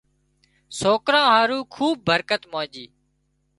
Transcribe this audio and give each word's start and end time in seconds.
سوڪران 0.79 1.25
هارو 1.33 1.59
کوبٻ 1.73 1.97
برڪت 2.07 2.41
مانڄي 2.51 2.85